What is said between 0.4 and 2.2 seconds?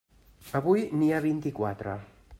Avui n'hi ha vint-i-quatre.